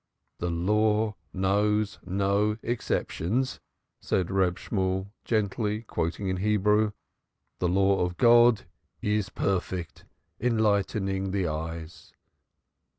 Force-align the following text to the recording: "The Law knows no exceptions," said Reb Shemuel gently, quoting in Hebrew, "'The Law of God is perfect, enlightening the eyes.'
"The 0.39 0.49
Law 0.49 1.13
knows 1.31 1.99
no 2.03 2.57
exceptions," 2.63 3.59
said 3.99 4.31
Reb 4.31 4.57
Shemuel 4.57 5.11
gently, 5.25 5.83
quoting 5.83 6.27
in 6.27 6.37
Hebrew, 6.37 6.93
"'The 7.59 7.67
Law 7.67 8.03
of 8.03 8.17
God 8.17 8.63
is 9.03 9.29
perfect, 9.29 10.05
enlightening 10.39 11.29
the 11.29 11.45
eyes.' 11.47 12.13